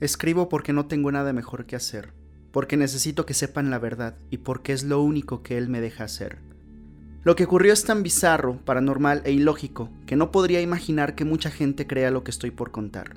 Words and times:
Escribo 0.00 0.48
porque 0.48 0.72
no 0.72 0.86
tengo 0.86 1.12
nada 1.12 1.32
mejor 1.32 1.66
que 1.66 1.76
hacer, 1.76 2.12
porque 2.50 2.76
necesito 2.76 3.26
que 3.26 3.34
sepan 3.34 3.70
la 3.70 3.78
verdad 3.78 4.16
y 4.30 4.38
porque 4.38 4.72
es 4.72 4.82
lo 4.82 5.00
único 5.00 5.42
que 5.42 5.56
él 5.56 5.68
me 5.68 5.80
deja 5.80 6.04
hacer. 6.04 6.38
Lo 7.22 7.36
que 7.36 7.44
ocurrió 7.44 7.72
es 7.72 7.84
tan 7.84 8.02
bizarro, 8.02 8.58
paranormal 8.64 9.22
e 9.24 9.32
ilógico 9.32 9.90
que 10.06 10.16
no 10.16 10.30
podría 10.30 10.60
imaginar 10.60 11.14
que 11.14 11.24
mucha 11.24 11.50
gente 11.50 11.86
crea 11.86 12.10
lo 12.10 12.22
que 12.22 12.30
estoy 12.30 12.50
por 12.50 12.70
contar. 12.70 13.16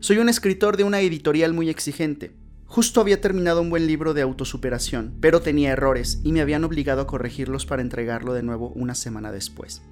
Soy 0.00 0.18
un 0.18 0.28
escritor 0.28 0.76
de 0.76 0.84
una 0.84 1.00
editorial 1.00 1.54
muy 1.54 1.70
exigente. 1.70 2.32
Justo 2.66 3.00
había 3.00 3.20
terminado 3.20 3.62
un 3.62 3.70
buen 3.70 3.86
libro 3.86 4.12
de 4.12 4.22
autosuperación, 4.22 5.14
pero 5.20 5.40
tenía 5.40 5.72
errores 5.72 6.20
y 6.22 6.32
me 6.32 6.40
habían 6.40 6.64
obligado 6.64 7.02
a 7.02 7.06
corregirlos 7.06 7.66
para 7.66 7.82
entregarlo 7.82 8.34
de 8.34 8.42
nuevo 8.42 8.68
una 8.74 8.94
semana 8.94 9.32
después. 9.32 9.82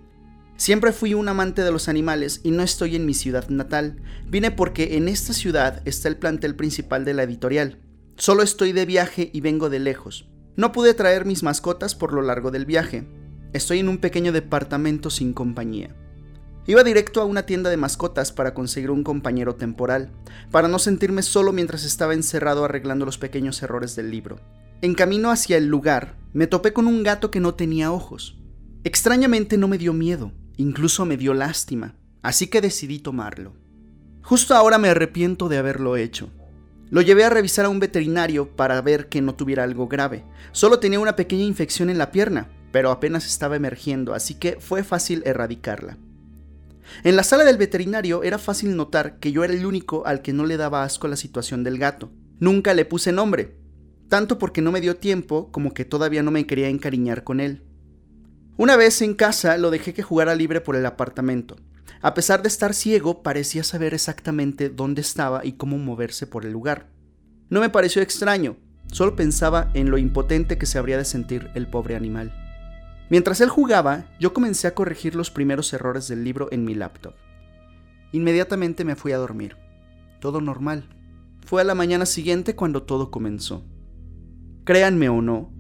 Siempre 0.58 0.90
fui 0.92 1.14
un 1.14 1.28
amante 1.28 1.62
de 1.62 1.70
los 1.70 1.88
animales 1.88 2.40
y 2.42 2.50
no 2.50 2.64
estoy 2.64 2.96
en 2.96 3.06
mi 3.06 3.14
ciudad 3.14 3.48
natal. 3.48 4.02
Vine 4.26 4.50
porque 4.50 4.96
en 4.96 5.06
esta 5.06 5.32
ciudad 5.32 5.80
está 5.84 6.08
el 6.08 6.16
plantel 6.16 6.56
principal 6.56 7.04
de 7.04 7.14
la 7.14 7.22
editorial. 7.22 7.78
Solo 8.16 8.42
estoy 8.42 8.72
de 8.72 8.84
viaje 8.84 9.30
y 9.32 9.40
vengo 9.40 9.70
de 9.70 9.78
lejos. 9.78 10.28
No 10.56 10.72
pude 10.72 10.94
traer 10.94 11.26
mis 11.26 11.44
mascotas 11.44 11.94
por 11.94 12.12
lo 12.12 12.22
largo 12.22 12.50
del 12.50 12.66
viaje. 12.66 13.06
Estoy 13.52 13.78
en 13.78 13.88
un 13.88 13.98
pequeño 13.98 14.32
departamento 14.32 15.10
sin 15.10 15.32
compañía. 15.32 15.94
Iba 16.66 16.82
directo 16.82 17.22
a 17.22 17.24
una 17.24 17.46
tienda 17.46 17.70
de 17.70 17.77
mascotas 17.77 18.32
para 18.32 18.52
conseguir 18.52 18.90
un 18.90 19.04
compañero 19.04 19.54
temporal, 19.54 20.10
para 20.50 20.66
no 20.66 20.80
sentirme 20.80 21.22
solo 21.22 21.52
mientras 21.52 21.84
estaba 21.84 22.14
encerrado 22.14 22.64
arreglando 22.64 23.06
los 23.06 23.16
pequeños 23.16 23.62
errores 23.62 23.94
del 23.94 24.11
libro. 24.11 24.40
En 24.83 24.94
camino 24.94 25.30
hacia 25.30 25.56
el 25.56 25.68
lugar, 25.68 26.16
me 26.33 26.48
topé 26.48 26.72
con 26.72 26.88
un 26.88 27.05
gato 27.05 27.30
que 27.30 27.38
no 27.38 27.55
tenía 27.55 27.92
ojos. 27.92 28.36
Extrañamente 28.83 29.56
no 29.56 29.68
me 29.68 29.78
dio 29.78 29.92
miedo, 29.92 30.33
Incluso 30.59 31.06
me 31.06 31.17
dio 31.17 31.34
lástima, 31.34 31.95
así 32.20 32.48
que 32.48 32.61
decidí 32.61 32.98
tomarlo. 32.98 33.55
Justo 34.23 34.56
ahora 34.56 34.77
me 34.77 34.89
arrepiento 34.89 35.48
de 35.48 35.56
haberlo 35.56 35.97
hecho. 35.97 36.31
Lo 36.91 37.01
llevé 37.01 37.25
a 37.25 37.31
revisar 37.31 37.64
a 37.64 37.69
un 37.69 37.78
veterinario 37.78 38.56
para 38.56 38.83
ver 38.83 39.09
que 39.09 39.23
no 39.23 39.36
tuviera 39.36 39.62
algo 39.62 39.86
grave. 39.86 40.25
Solo 40.51 40.81
tenía 40.81 40.98
una 40.98 41.14
pequeña 41.14 41.45
infección 41.45 41.91
en 41.91 41.98
la 41.98 42.11
pierna, 42.11 42.51
pero 42.73 42.91
apenas 42.91 43.25
estaba 43.25 43.55
emergiendo, 43.55 44.14
así 44.14 44.34
que 44.34 44.59
fue 44.59 44.83
fácil 44.83 45.23
erradicarla. 45.25 45.97
En 47.05 47.14
la 47.14 47.23
sala 47.23 47.45
del 47.45 47.56
veterinario 47.56 48.25
era 48.25 48.39
fácil 48.39 48.75
notar 48.75 49.20
que 49.20 49.31
yo 49.31 49.45
era 49.45 49.55
el 49.55 49.64
único 49.64 50.06
al 50.06 50.23
que 50.23 50.33
no 50.33 50.45
le 50.45 50.56
daba 50.56 50.83
asco 50.83 51.06
la 51.06 51.17
situación 51.17 51.62
del 51.62 51.79
gato. 51.79 52.11
Nunca 52.41 52.75
le 52.75 52.84
puse 52.84 53.12
nombre, 53.12 53.56
tanto 54.09 54.41
porque 54.41 54.61
no 54.61 54.73
me 54.73 54.81
dio 54.81 54.97
tiempo 54.97 55.53
como 55.53 55.73
que 55.73 55.84
todavía 55.84 56.25
no 56.25 56.33
me 56.33 56.47
quería 56.48 56.69
encariñar 56.69 57.23
con 57.23 57.39
él. 57.39 57.62
Una 58.59 58.77
vez 58.77 59.03
en 59.03 59.14
casa 59.14 59.56
lo 59.56 59.70
dejé 59.70 59.95
que 59.95 60.03
jugara 60.03 60.34
libre 60.34 60.61
por 60.61 60.75
el 60.75 60.84
apartamento. 60.84 61.55
A 62.03 62.12
pesar 62.12 62.42
de 62.42 62.48
estar 62.48 62.75
ciego, 62.75 63.23
parecía 63.23 63.62
saber 63.62 63.95
exactamente 63.95 64.69
dónde 64.69 65.01
estaba 65.01 65.47
y 65.47 65.53
cómo 65.53 65.78
moverse 65.78 66.27
por 66.27 66.45
el 66.45 66.51
lugar. 66.51 66.89
No 67.51 67.61
me 67.61 67.70
pareció 67.70 68.03
extraño, 68.03 68.56
solo 68.91 69.14
pensaba 69.14 69.70
en 69.75 69.92
lo 69.92 69.97
impotente 69.97 70.59
que 70.59 70.67
se 70.67 70.77
habría 70.77 70.98
de 70.98 71.05
sentir 71.05 71.53
el 71.55 71.69
pobre 71.69 71.95
animal. 71.95 72.34
Mientras 73.11 73.41
él 73.41 73.48
jugaba, 73.48 74.06
yo 74.19 74.34
comencé 74.34 74.67
a 74.67 74.75
corregir 74.75 75.14
los 75.14 75.31
primeros 75.31 75.73
errores 75.73 76.09
del 76.09 76.25
libro 76.25 76.48
en 76.51 76.64
mi 76.64 76.75
laptop. 76.75 77.14
Inmediatamente 78.11 78.84
me 78.84 78.97
fui 78.97 79.12
a 79.12 79.19
dormir. 79.19 79.56
Todo 80.20 80.41
normal. 80.41 80.89
Fue 81.47 81.61
a 81.61 81.64
la 81.64 81.77
mañana 81.77 82.06
siguiente 82.06 82.56
cuando 82.56 82.83
todo 82.83 83.12
comenzó. 83.12 83.64
Créanme 84.64 85.09
o 85.09 85.23
no, 85.23 85.53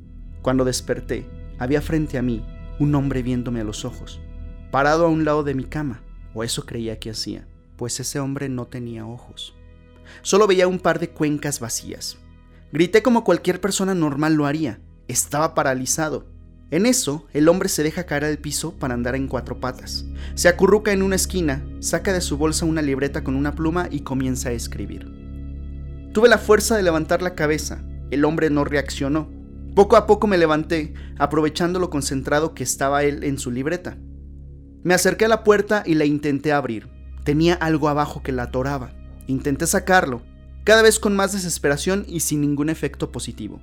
cuando 0.42 0.64
desperté, 0.64 1.30
había 1.60 1.80
frente 1.80 2.18
a 2.18 2.22
mí 2.22 2.44
un 2.78 2.94
hombre 2.94 3.22
viéndome 3.22 3.60
a 3.60 3.64
los 3.64 3.84
ojos, 3.84 4.20
parado 4.70 5.06
a 5.06 5.08
un 5.08 5.24
lado 5.24 5.44
de 5.44 5.54
mi 5.54 5.64
cama, 5.64 6.02
o 6.34 6.44
eso 6.44 6.66
creía 6.66 6.98
que 6.98 7.10
hacía, 7.10 7.46
pues 7.76 8.00
ese 8.00 8.20
hombre 8.20 8.48
no 8.48 8.66
tenía 8.66 9.06
ojos. 9.06 9.54
Solo 10.22 10.46
veía 10.46 10.68
un 10.68 10.78
par 10.78 10.98
de 10.98 11.10
cuencas 11.10 11.60
vacías. 11.60 12.18
Grité 12.72 13.02
como 13.02 13.24
cualquier 13.24 13.60
persona 13.60 13.94
normal 13.94 14.34
lo 14.34 14.46
haría. 14.46 14.80
Estaba 15.06 15.54
paralizado. 15.54 16.26
En 16.70 16.84
eso, 16.84 17.26
el 17.32 17.48
hombre 17.48 17.70
se 17.70 17.82
deja 17.82 18.04
caer 18.04 18.26
al 18.26 18.38
piso 18.38 18.74
para 18.74 18.92
andar 18.92 19.16
en 19.16 19.26
cuatro 19.26 19.58
patas. 19.58 20.04
Se 20.34 20.48
acurruca 20.48 20.92
en 20.92 21.02
una 21.02 21.16
esquina, 21.16 21.66
saca 21.80 22.12
de 22.12 22.20
su 22.20 22.36
bolsa 22.36 22.66
una 22.66 22.82
libreta 22.82 23.24
con 23.24 23.36
una 23.36 23.54
pluma 23.54 23.88
y 23.90 24.00
comienza 24.00 24.50
a 24.50 24.52
escribir. 24.52 25.10
Tuve 26.12 26.28
la 26.28 26.36
fuerza 26.36 26.76
de 26.76 26.82
levantar 26.82 27.22
la 27.22 27.34
cabeza. 27.34 27.82
El 28.10 28.24
hombre 28.24 28.50
no 28.50 28.64
reaccionó. 28.64 29.30
Poco 29.78 29.94
a 29.96 30.08
poco 30.08 30.26
me 30.26 30.38
levanté, 30.38 30.92
aprovechando 31.20 31.78
lo 31.78 31.88
concentrado 31.88 32.52
que 32.52 32.64
estaba 32.64 33.04
él 33.04 33.22
en 33.22 33.38
su 33.38 33.52
libreta. 33.52 33.96
Me 34.82 34.92
acerqué 34.92 35.26
a 35.26 35.28
la 35.28 35.44
puerta 35.44 35.84
y 35.86 35.94
la 35.94 36.04
intenté 36.04 36.50
abrir. 36.50 36.88
Tenía 37.22 37.54
algo 37.54 37.88
abajo 37.88 38.20
que 38.20 38.32
la 38.32 38.42
atoraba. 38.42 38.90
Intenté 39.28 39.68
sacarlo, 39.68 40.20
cada 40.64 40.82
vez 40.82 40.98
con 40.98 41.14
más 41.14 41.32
desesperación 41.32 42.04
y 42.08 42.18
sin 42.18 42.40
ningún 42.40 42.70
efecto 42.70 43.12
positivo. 43.12 43.62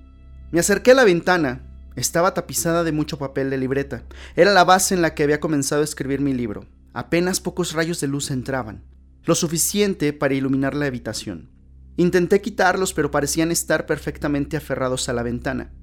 Me 0.52 0.62
acerqué 0.62 0.92
a 0.92 0.94
la 0.94 1.04
ventana. 1.04 1.68
Estaba 1.98 2.34
tapizada 2.34 2.86
de 2.86 2.94
mucho 2.94 3.18
papel 3.18 3.50
de 3.50 3.58
libreta. 3.58 4.04
Era 4.38 4.54
la 4.54 4.64
base 4.64 4.96
en 4.96 5.02
la 5.02 5.16
que 5.16 5.24
había 5.24 5.42
comenzado 5.42 5.82
a 5.82 5.84
escribir 5.84 6.22
mi 6.22 6.34
libro. 6.34 6.66
Apenas 6.94 7.42
pocos 7.42 7.74
rayos 7.74 8.00
de 8.00 8.08
luz 8.08 8.32
entraban, 8.32 8.86
lo 9.26 9.36
suficiente 9.36 10.14
para 10.14 10.34
iluminar 10.34 10.76
la 10.76 10.86
habitación. 10.86 11.50
Intenté 11.98 12.40
quitarlos, 12.40 12.94
pero 12.94 13.12
parecían 13.12 13.52
estar 13.52 13.86
perfectamente 13.86 14.56
aferrados 14.56 15.10
a 15.10 15.14
la 15.14 15.22
ventana. 15.22 15.74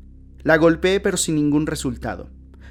La 0.45 0.57
golpeé 0.57 1.01
pero 1.01 1.17
sin 1.17 1.35
ningún 1.37 1.67
resultado. 1.67 2.31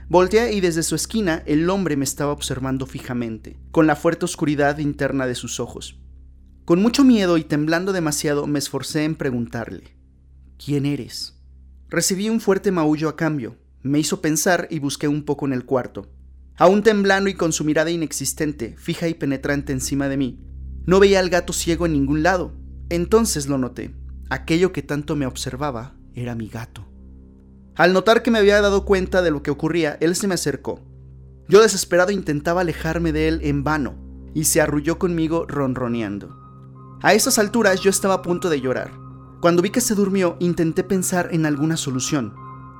Volteé 0.09 0.53
y 0.53 0.59
desde 0.59 0.83
su 0.83 0.95
esquina 0.95 1.41
el 1.45 1.69
hombre 1.69 1.95
me 1.95 2.03
estaba 2.03 2.33
observando 2.33 2.85
fijamente, 2.85 3.57
con 3.71 3.87
la 3.87 3.95
fuerte 3.95 4.25
oscuridad 4.25 4.77
interna 4.79 5.25
de 5.25 5.35
sus 5.35 5.59
ojos. 5.59 5.97
Con 6.65 6.81
mucho 6.81 7.03
miedo 7.03 7.37
y 7.37 7.43
temblando 7.43 7.93
demasiado 7.93 8.45
me 8.45 8.59
esforcé 8.59 9.05
en 9.05 9.15
preguntarle, 9.15 9.95
¿quién 10.63 10.85
eres? 10.85 11.41
Recibí 11.89 12.29
un 12.29 12.41
fuerte 12.41 12.71
maullo 12.71 13.07
a 13.07 13.15
cambio, 13.15 13.57
me 13.83 13.99
hizo 13.99 14.21
pensar 14.21 14.67
y 14.69 14.79
busqué 14.79 15.07
un 15.07 15.23
poco 15.23 15.45
en 15.45 15.53
el 15.53 15.65
cuarto. 15.65 16.09
Aún 16.57 16.83
temblando 16.83 17.29
y 17.29 17.33
con 17.33 17.53
su 17.53 17.63
mirada 17.63 17.89
inexistente, 17.89 18.75
fija 18.77 19.07
y 19.07 19.13
penetrante 19.13 19.73
encima 19.73 20.09
de 20.09 20.17
mí, 20.17 20.39
no 20.85 20.99
veía 20.99 21.19
al 21.19 21.29
gato 21.29 21.53
ciego 21.53 21.85
en 21.85 21.93
ningún 21.93 22.21
lado. 22.21 22.53
Entonces 22.89 23.47
lo 23.47 23.57
noté. 23.57 23.95
Aquello 24.29 24.73
que 24.73 24.81
tanto 24.81 25.15
me 25.15 25.25
observaba 25.25 25.95
era 26.13 26.35
mi 26.35 26.47
gato. 26.47 26.90
Al 27.75 27.93
notar 27.93 28.21
que 28.21 28.31
me 28.31 28.39
había 28.39 28.61
dado 28.61 28.83
cuenta 28.83 29.21
de 29.21 29.31
lo 29.31 29.41
que 29.43 29.51
ocurría, 29.51 29.97
él 30.01 30.15
se 30.15 30.27
me 30.27 30.33
acercó. 30.33 30.81
Yo 31.47 31.61
desesperado 31.61 32.11
intentaba 32.11 32.61
alejarme 32.61 33.13
de 33.13 33.29
él 33.29 33.39
en 33.43 33.63
vano, 33.63 33.95
y 34.33 34.45
se 34.45 34.61
arrulló 34.61 34.99
conmigo 34.99 35.45
ronroneando. 35.47 36.37
A 37.01 37.13
esas 37.13 37.39
alturas 37.39 37.79
yo 37.79 37.89
estaba 37.89 38.15
a 38.15 38.21
punto 38.21 38.49
de 38.49 38.59
llorar. 38.59 38.91
Cuando 39.39 39.61
vi 39.61 39.69
que 39.69 39.81
se 39.81 39.95
durmió, 39.95 40.35
intenté 40.39 40.83
pensar 40.83 41.29
en 41.31 41.45
alguna 41.45 41.77
solución. 41.77 42.33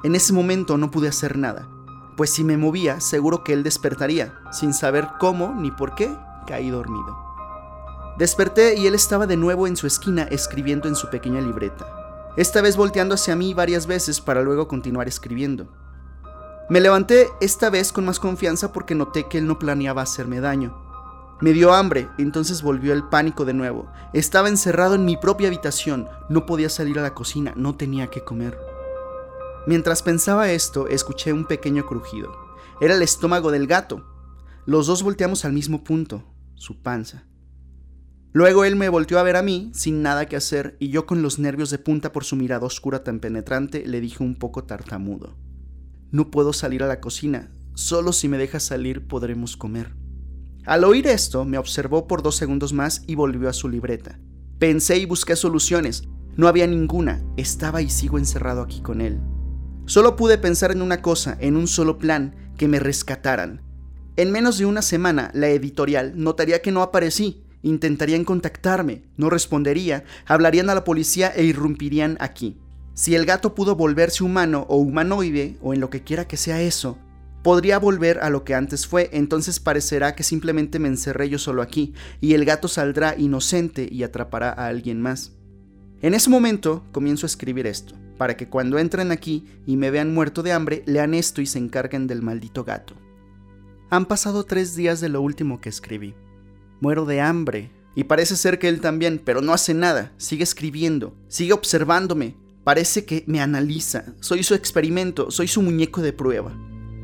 En 0.03 0.13
ese 0.13 0.33
momento 0.33 0.77
no 0.77 0.91
pude 0.91 1.07
hacer 1.07 1.37
nada, 1.37 1.69
pues 2.17 2.29
si 2.29 2.43
me 2.43 2.57
movía, 2.57 2.99
seguro 2.99 3.43
que 3.43 3.53
él 3.53 3.63
despertaría, 3.63 4.39
sin 4.51 4.73
saber 4.73 5.07
cómo 5.19 5.55
ni 5.55 5.71
por 5.71 5.95
qué, 5.95 6.11
caí 6.47 6.69
dormido. 6.69 7.17
Desperté 8.17 8.77
y 8.77 8.87
él 8.87 8.95
estaba 8.95 9.25
de 9.25 9.37
nuevo 9.37 9.67
en 9.67 9.77
su 9.77 9.87
esquina 9.87 10.23
escribiendo 10.23 10.87
en 10.87 10.95
su 10.95 11.09
pequeña 11.09 11.41
libreta 11.41 12.00
esta 12.37 12.61
vez 12.61 12.77
volteando 12.77 13.15
hacia 13.15 13.35
mí 13.35 13.53
varias 13.53 13.87
veces 13.87 14.21
para 14.21 14.41
luego 14.41 14.67
continuar 14.67 15.07
escribiendo. 15.07 15.71
Me 16.69 16.79
levanté 16.79 17.27
esta 17.41 17.69
vez 17.69 17.91
con 17.91 18.05
más 18.05 18.19
confianza 18.19 18.71
porque 18.71 18.95
noté 18.95 19.27
que 19.27 19.39
él 19.39 19.47
no 19.47 19.59
planeaba 19.59 20.01
hacerme 20.01 20.39
daño. 20.39 20.77
Me 21.41 21.53
dio 21.53 21.73
hambre, 21.73 22.07
entonces 22.17 22.61
volvió 22.61 22.93
el 22.93 23.03
pánico 23.03 23.45
de 23.45 23.53
nuevo. 23.53 23.91
Estaba 24.13 24.47
encerrado 24.47 24.95
en 24.95 25.03
mi 25.03 25.17
propia 25.17 25.47
habitación, 25.47 26.07
no 26.29 26.45
podía 26.45 26.69
salir 26.69 26.99
a 26.99 27.01
la 27.01 27.13
cocina, 27.13 27.53
no 27.57 27.75
tenía 27.75 28.07
que 28.07 28.23
comer. 28.23 28.57
Mientras 29.67 30.01
pensaba 30.01 30.51
esto, 30.51 30.87
escuché 30.87 31.33
un 31.33 31.45
pequeño 31.45 31.85
crujido. 31.85 32.31
Era 32.79 32.95
el 32.95 33.01
estómago 33.01 33.51
del 33.51 33.67
gato. 33.67 34.05
Los 34.65 34.87
dos 34.87 35.03
volteamos 35.03 35.43
al 35.43 35.53
mismo 35.53 35.83
punto, 35.83 36.23
su 36.55 36.81
panza. 36.81 37.25
Luego 38.33 38.63
él 38.63 38.77
me 38.77 38.89
volteó 38.89 39.19
a 39.19 39.23
ver 39.23 39.35
a 39.35 39.43
mí, 39.43 39.71
sin 39.73 40.01
nada 40.01 40.25
que 40.25 40.37
hacer, 40.37 40.77
y 40.79 40.89
yo 40.89 41.05
con 41.05 41.21
los 41.21 41.37
nervios 41.37 41.69
de 41.69 41.79
punta 41.79 42.11
por 42.13 42.23
su 42.23 42.35
mirada 42.35 42.65
oscura 42.65 43.03
tan 43.03 43.19
penetrante, 43.19 43.85
le 43.85 43.99
dije 43.99 44.23
un 44.23 44.35
poco 44.35 44.63
tartamudo. 44.63 45.35
No 46.11 46.31
puedo 46.31 46.53
salir 46.53 46.83
a 46.83 46.87
la 46.87 47.01
cocina, 47.01 47.51
solo 47.73 48.13
si 48.13 48.29
me 48.29 48.37
dejas 48.37 48.63
salir 48.63 49.07
podremos 49.07 49.57
comer. 49.57 49.95
Al 50.65 50.83
oír 50.83 51.07
esto, 51.07 51.43
me 51.43 51.57
observó 51.57 52.07
por 52.07 52.21
dos 52.21 52.35
segundos 52.35 52.71
más 52.71 53.03
y 53.07 53.15
volvió 53.15 53.49
a 53.49 53.53
su 53.53 53.67
libreta. 53.67 54.19
Pensé 54.59 54.97
y 54.97 55.05
busqué 55.05 55.35
soluciones. 55.35 56.03
No 56.37 56.47
había 56.47 56.67
ninguna. 56.67 57.23
Estaba 57.35 57.81
y 57.81 57.89
sigo 57.89 58.19
encerrado 58.19 58.61
aquí 58.61 58.81
con 58.81 59.01
él. 59.01 59.19
Solo 59.85 60.15
pude 60.15 60.37
pensar 60.37 60.71
en 60.71 60.83
una 60.83 61.01
cosa, 61.01 61.35
en 61.39 61.57
un 61.57 61.67
solo 61.67 61.97
plan, 61.97 62.35
que 62.57 62.67
me 62.67 62.79
rescataran. 62.79 63.61
En 64.17 64.31
menos 64.31 64.59
de 64.59 64.67
una 64.67 64.83
semana, 64.83 65.31
la 65.33 65.49
editorial 65.49 66.13
notaría 66.15 66.61
que 66.61 66.71
no 66.71 66.83
aparecí, 66.83 67.43
Intentarían 67.63 68.25
contactarme, 68.25 69.03
no 69.17 69.29
respondería, 69.29 70.03
hablarían 70.25 70.69
a 70.69 70.75
la 70.75 70.83
policía 70.83 71.31
e 71.35 71.43
irrumpirían 71.43 72.17
aquí. 72.19 72.57
Si 72.93 73.15
el 73.15 73.25
gato 73.25 73.55
pudo 73.55 73.75
volverse 73.75 74.23
humano 74.23 74.65
o 74.67 74.77
humanoide, 74.77 75.57
o 75.61 75.73
en 75.73 75.79
lo 75.79 75.89
que 75.89 76.03
quiera 76.03 76.27
que 76.27 76.37
sea 76.37 76.61
eso, 76.61 76.97
podría 77.43 77.79
volver 77.79 78.19
a 78.19 78.29
lo 78.29 78.43
que 78.43 78.55
antes 78.55 78.85
fue, 78.87 79.09
entonces 79.13 79.59
parecerá 79.59 80.15
que 80.15 80.23
simplemente 80.23 80.79
me 80.79 80.87
encerré 80.87 81.29
yo 81.29 81.39
solo 81.39 81.61
aquí, 81.61 81.93
y 82.19 82.33
el 82.33 82.45
gato 82.45 82.67
saldrá 82.67 83.15
inocente 83.17 83.87
y 83.89 84.03
atrapará 84.03 84.49
a 84.49 84.67
alguien 84.67 85.01
más. 85.01 85.33
En 86.01 86.13
ese 86.13 86.29
momento 86.29 86.83
comienzo 86.91 87.25
a 87.25 87.27
escribir 87.27 87.67
esto, 87.67 87.95
para 88.17 88.35
que 88.35 88.49
cuando 88.49 88.79
entren 88.79 89.11
aquí 89.11 89.45
y 89.65 89.77
me 89.77 89.91
vean 89.91 90.13
muerto 90.13 90.43
de 90.43 90.51
hambre, 90.51 90.83
lean 90.85 91.13
esto 91.13 91.41
y 91.41 91.45
se 91.45 91.59
encarguen 91.59 92.07
del 92.07 92.21
maldito 92.21 92.63
gato. 92.63 92.95
Han 93.89 94.05
pasado 94.05 94.45
tres 94.45 94.75
días 94.75 95.01
de 95.01 95.09
lo 95.09 95.21
último 95.21 95.59
que 95.61 95.69
escribí. 95.69 96.15
Muero 96.81 97.05
de 97.05 97.21
hambre, 97.21 97.69
y 97.95 98.05
parece 98.05 98.35
ser 98.35 98.57
que 98.57 98.67
él 98.67 98.81
también, 98.81 99.21
pero 99.23 99.41
no 99.41 99.53
hace 99.53 99.75
nada, 99.75 100.11
sigue 100.17 100.43
escribiendo, 100.43 101.15
sigue 101.27 101.53
observándome, 101.53 102.35
parece 102.63 103.05
que 103.05 103.23
me 103.27 103.39
analiza, 103.39 104.05
soy 104.19 104.41
su 104.41 104.55
experimento, 104.55 105.29
soy 105.29 105.47
su 105.47 105.61
muñeco 105.61 106.01
de 106.01 106.11
prueba. 106.11 106.51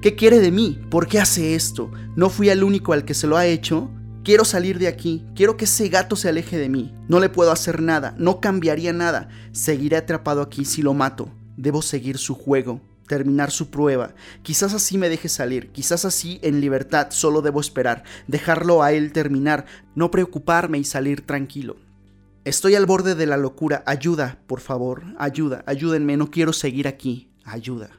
¿Qué 0.01 0.15
quiere 0.15 0.39
de 0.39 0.51
mí? 0.51 0.81
¿Por 0.89 1.07
qué 1.07 1.19
hace 1.19 1.53
esto? 1.53 1.91
¿No 2.15 2.31
fui 2.31 2.49
el 2.49 2.63
único 2.63 2.91
al 2.93 3.05
que 3.05 3.13
se 3.13 3.27
lo 3.27 3.37
ha 3.37 3.45
hecho? 3.45 3.91
Quiero 4.23 4.45
salir 4.45 4.79
de 4.79 4.87
aquí, 4.87 5.23
quiero 5.35 5.57
que 5.57 5.65
ese 5.65 5.89
gato 5.89 6.15
se 6.15 6.29
aleje 6.29 6.57
de 6.57 6.69
mí. 6.69 6.95
No 7.07 7.19
le 7.19 7.29
puedo 7.29 7.51
hacer 7.51 7.81
nada, 7.81 8.15
no 8.17 8.41
cambiaría 8.41 8.93
nada. 8.93 9.29
Seguiré 9.51 9.95
atrapado 9.95 10.41
aquí 10.41 10.65
si 10.65 10.81
lo 10.81 10.93
mato. 10.93 11.29
Debo 11.55 11.81
seguir 11.81 12.17
su 12.17 12.35
juego, 12.35 12.81
terminar 13.07 13.51
su 13.51 13.69
prueba. 13.69 14.13
Quizás 14.43 14.73
así 14.73 14.97
me 14.97 15.09
deje 15.09 15.29
salir, 15.29 15.71
quizás 15.71 16.05
así 16.05 16.39
en 16.43 16.61
libertad 16.61 17.07
solo 17.09 17.41
debo 17.41 17.59
esperar, 17.59 18.03
dejarlo 18.27 18.83
a 18.83 18.91
él 18.91 19.11
terminar, 19.13 19.65
no 19.95 20.11
preocuparme 20.11 20.77
y 20.77 20.83
salir 20.83 21.25
tranquilo. 21.25 21.77
Estoy 22.45 22.75
al 22.75 22.85
borde 22.85 23.15
de 23.15 23.25
la 23.25 23.37
locura, 23.37 23.83
ayuda, 23.85 24.39
por 24.47 24.61
favor, 24.61 25.03
ayuda, 25.17 25.63
ayúdenme, 25.65 26.15
no 26.15 26.31
quiero 26.31 26.53
seguir 26.53 26.87
aquí, 26.87 27.29
ayuda. 27.43 27.89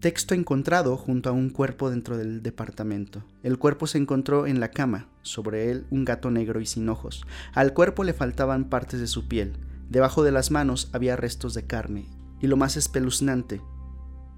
Texto 0.00 0.34
encontrado 0.34 0.96
junto 0.96 1.30
a 1.30 1.32
un 1.32 1.48
cuerpo 1.48 1.88
dentro 1.88 2.18
del 2.18 2.42
departamento. 2.42 3.22
El 3.44 3.56
cuerpo 3.56 3.86
se 3.86 3.98
encontró 3.98 4.48
en 4.48 4.58
la 4.58 4.72
cama, 4.72 5.06
sobre 5.22 5.70
él 5.70 5.86
un 5.90 6.04
gato 6.04 6.30
negro 6.30 6.60
y 6.60 6.66
sin 6.66 6.88
ojos. 6.88 7.24
Al 7.54 7.72
cuerpo 7.72 8.02
le 8.02 8.12
faltaban 8.12 8.68
partes 8.68 8.98
de 8.98 9.06
su 9.06 9.28
piel. 9.28 9.52
Debajo 9.88 10.24
de 10.24 10.32
las 10.32 10.50
manos 10.50 10.90
había 10.92 11.14
restos 11.14 11.54
de 11.54 11.66
carne. 11.66 12.21
Y 12.42 12.48
lo 12.48 12.58
más 12.58 12.76
espeluznante, 12.76 13.62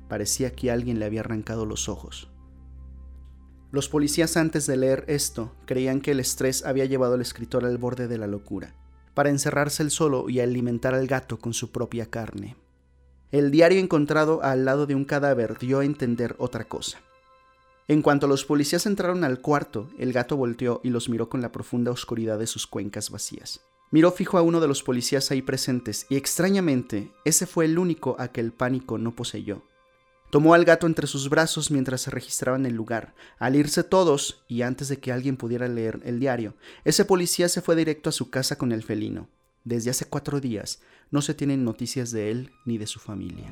parecía 0.08 0.54
que 0.54 0.70
alguien 0.70 1.00
le 1.00 1.06
había 1.06 1.20
arrancado 1.20 1.66
los 1.66 1.88
ojos. 1.88 2.30
Los 3.72 3.88
policías 3.88 4.36
antes 4.36 4.68
de 4.68 4.76
leer 4.76 5.04
esto 5.08 5.52
creían 5.66 6.00
que 6.00 6.12
el 6.12 6.20
estrés 6.20 6.64
había 6.64 6.84
llevado 6.84 7.14
al 7.14 7.20
escritor 7.20 7.64
al 7.64 7.78
borde 7.78 8.06
de 8.06 8.18
la 8.18 8.28
locura, 8.28 8.76
para 9.14 9.30
encerrarse 9.30 9.82
él 9.82 9.90
solo 9.90 10.28
y 10.28 10.38
alimentar 10.38 10.94
al 10.94 11.08
gato 11.08 11.40
con 11.40 11.54
su 11.54 11.72
propia 11.72 12.06
carne. 12.06 12.56
El 13.32 13.50
diario 13.50 13.80
encontrado 13.80 14.44
al 14.44 14.64
lado 14.64 14.86
de 14.86 14.94
un 14.94 15.04
cadáver 15.04 15.58
dio 15.58 15.80
a 15.80 15.84
entender 15.84 16.36
otra 16.38 16.68
cosa. 16.68 16.98
En 17.88 18.00
cuanto 18.00 18.28
los 18.28 18.44
policías 18.44 18.86
entraron 18.86 19.24
al 19.24 19.40
cuarto, 19.40 19.88
el 19.98 20.12
gato 20.12 20.36
volteó 20.36 20.80
y 20.84 20.90
los 20.90 21.08
miró 21.08 21.28
con 21.28 21.42
la 21.42 21.50
profunda 21.50 21.90
oscuridad 21.90 22.38
de 22.38 22.46
sus 22.46 22.68
cuencas 22.68 23.10
vacías. 23.10 23.60
Miró 23.94 24.10
fijo 24.10 24.38
a 24.38 24.42
uno 24.42 24.58
de 24.58 24.66
los 24.66 24.82
policías 24.82 25.30
ahí 25.30 25.40
presentes 25.40 26.06
y 26.08 26.16
extrañamente 26.16 27.12
ese 27.24 27.46
fue 27.46 27.66
el 27.66 27.78
único 27.78 28.16
a 28.18 28.26
que 28.26 28.40
el 28.40 28.50
pánico 28.50 28.98
no 28.98 29.14
poseyó. 29.14 29.62
Tomó 30.32 30.54
al 30.54 30.64
gato 30.64 30.88
entre 30.88 31.06
sus 31.06 31.30
brazos 31.30 31.70
mientras 31.70 32.00
se 32.00 32.10
registraba 32.10 32.58
en 32.58 32.66
el 32.66 32.74
lugar. 32.74 33.14
Al 33.38 33.54
irse 33.54 33.84
todos, 33.84 34.42
y 34.48 34.62
antes 34.62 34.88
de 34.88 34.98
que 34.98 35.12
alguien 35.12 35.36
pudiera 35.36 35.68
leer 35.68 36.00
el 36.02 36.18
diario, 36.18 36.56
ese 36.82 37.04
policía 37.04 37.48
se 37.48 37.60
fue 37.60 37.76
directo 37.76 38.08
a 38.08 38.12
su 38.12 38.30
casa 38.30 38.58
con 38.58 38.72
el 38.72 38.82
felino. 38.82 39.28
Desde 39.62 39.90
hace 39.90 40.06
cuatro 40.06 40.40
días 40.40 40.80
no 41.12 41.22
se 41.22 41.32
tienen 41.32 41.62
noticias 41.62 42.10
de 42.10 42.32
él 42.32 42.50
ni 42.64 42.78
de 42.78 42.88
su 42.88 42.98
familia. 42.98 43.46